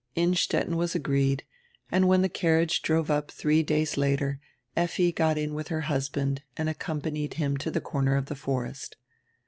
Innstetten 0.15 0.77
was 0.77 0.95
agreed, 0.95 1.45
and 1.91 2.07
when 2.07 2.23
the 2.23 2.27
carriage 2.27 2.81
drove 2.81 3.11
up 3.11 3.29
three 3.29 3.61
days 3.61 3.97
later 3.97 4.39
Effi 4.75 5.11
got 5.11 5.37
in 5.37 5.53
with 5.53 5.67
her 5.67 5.81
husband 5.81 6.41
and 6.57 6.67
accom 6.67 7.01
panied 7.01 7.33
him 7.35 7.55
to 7.57 7.69
the 7.69 7.81
corner 7.81 8.15
of 8.15 8.25
the 8.25 8.35
forest. 8.35 8.97